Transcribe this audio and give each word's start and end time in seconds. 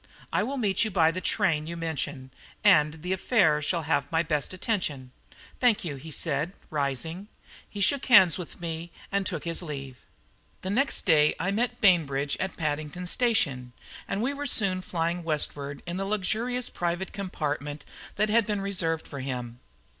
"I 0.33 0.41
will 0.41 0.57
meet 0.57 0.83
you 0.83 0.89
by 0.89 1.11
the 1.11 1.21
train 1.21 1.67
you 1.67 1.77
mention, 1.77 2.31
and 2.63 3.03
the 3.03 3.13
affair 3.13 3.61
shall 3.61 3.83
have 3.83 4.11
my 4.11 4.23
best 4.23 4.51
attention." 4.51 5.11
"Thank 5.59 5.85
you," 5.85 5.95
he 5.97 6.09
said, 6.09 6.53
rising. 6.71 7.27
He 7.69 7.81
shook 7.81 8.07
hands 8.07 8.35
with 8.35 8.59
me 8.59 8.91
and 9.11 9.27
took 9.27 9.43
his 9.43 9.61
leave. 9.61 9.97
The 10.63 10.71
next 10.71 11.05
day 11.05 11.35
I 11.39 11.51
met 11.51 11.81
Bainbridge 11.81 12.35
at 12.39 12.57
Paddington 12.57 13.05
Station, 13.05 13.73
and 14.07 14.23
we 14.23 14.33
were 14.33 14.47
soon 14.47 14.81
flying 14.81 15.23
westward 15.23 15.83
in 15.85 15.97
the 15.97 16.05
luxurious 16.05 16.67
private 16.67 17.13
compartment 17.13 17.85
that 18.15 18.29
had 18.29 18.47
been 18.47 18.59
reserved 18.61 19.07
for 19.07 19.19
him. 19.19 19.59